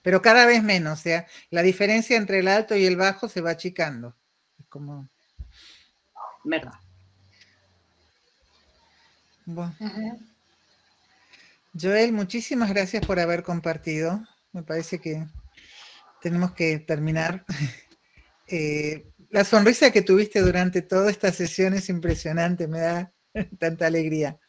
[0.01, 3.41] Pero cada vez menos, o sea, la diferencia entre el alto y el bajo se
[3.41, 4.15] va achicando.
[4.59, 5.07] Es como...
[6.43, 6.73] Verdad.
[9.53, 9.75] Bueno.
[11.79, 14.21] Joel, muchísimas gracias por haber compartido.
[14.53, 15.25] Me parece que
[16.21, 17.45] tenemos que terminar.
[18.53, 23.13] Eh, la sonrisa que tuviste durante toda esta sesión es impresionante, me da
[23.59, 24.41] tanta alegría.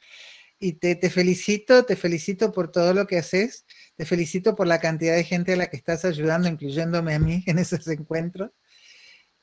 [0.58, 5.14] Y te, felicito, te felicito por todo lo que haces, te felicito por la cantidad
[5.14, 8.50] de gente a la que estás ayudando, incluyéndome a mí en esos encuentros.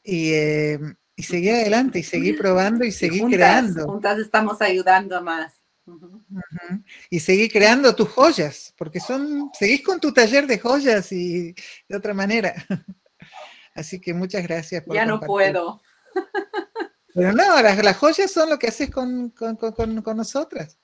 [0.03, 0.79] Y, eh,
[1.19, 3.85] y seguí adelante, y seguí probando, y seguí creando.
[3.85, 5.61] Juntas estamos ayudando más.
[7.09, 11.53] Y seguí creando tus joyas, porque son, seguís con tu taller de joyas y
[11.89, 12.55] de otra manera.
[13.75, 15.81] Así que muchas gracias por Ya no puedo.
[17.13, 19.33] Pero no, las, joyas son lo que haces con,
[20.15, 20.79] nosotras.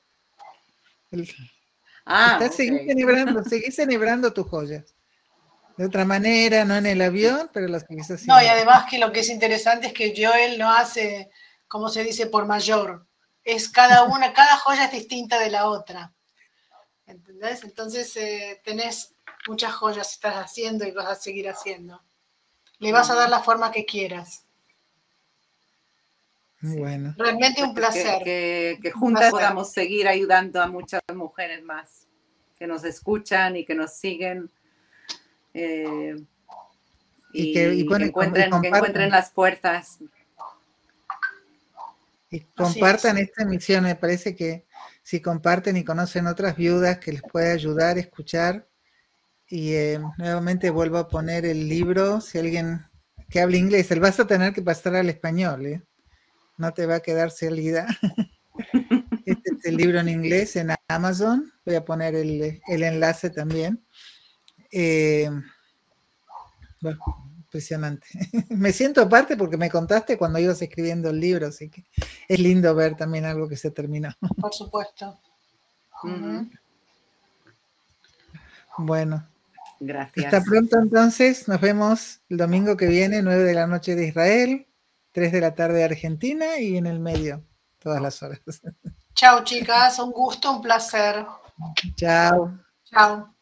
[2.06, 4.96] ah, seguís, celebrando, celebrando tus joyas.
[5.78, 8.34] De otra manera, no en el avión, pero las que haciendo.
[8.34, 11.30] No, y además que lo que es interesante es que Joel no hace,
[11.68, 13.06] como se dice, por mayor.
[13.44, 16.14] Es cada una, cada joya es distinta de la otra.
[17.06, 17.64] ¿Entendés?
[17.64, 19.14] Entonces eh, tenés
[19.48, 22.02] muchas joyas que estás haciendo y vas a seguir haciendo
[22.80, 24.46] le vas a dar la forma que quieras.
[26.62, 27.14] Bueno.
[27.18, 28.24] Realmente un placer.
[28.24, 32.08] Que, juntas podamos seguir ayudando a muchas mujeres más
[32.58, 34.52] que nos escuchan y que nos siguen.
[35.56, 36.16] Eh,
[37.34, 40.00] y, que, encuentren, encuentren, las puertas.
[42.30, 43.86] Y compartan esta misión.
[43.86, 44.66] Me parece que
[45.02, 48.68] si comparten y conocen otras viudas que les puede ayudar a escuchar,
[49.48, 52.86] y eh, nuevamente vuelvo a poner el libro, si alguien
[53.30, 53.92] que hable inglés.
[53.92, 55.82] Él vas a tener que pasar al español, ¿eh?
[56.58, 57.88] No te va a quedar salida.
[59.26, 61.52] Este es el libro en inglés en Amazon.
[61.66, 63.84] Voy a poner el, enlace también.
[64.78, 65.30] Eh,
[66.82, 67.00] bueno,
[67.38, 68.08] impresionante.
[68.50, 71.86] me siento aparte porque me contaste cuando ibas escribiendo el libro, así que
[72.28, 74.10] es lindo ver también algo que se terminó.
[74.42, 75.18] Por supuesto.
[78.78, 79.26] Bueno.
[79.80, 80.26] Gracias.
[80.26, 81.48] Hasta pronto entonces.
[81.48, 84.68] Nos vemos el domingo que viene, 9 de la noche de Israel,
[85.14, 87.46] 3 de la tarde de Argentina y en el medio,
[87.80, 88.42] todas las horas.
[89.14, 91.26] Chao chicas, un gusto, un placer.
[91.96, 92.60] Chao.
[92.84, 93.35] Chao.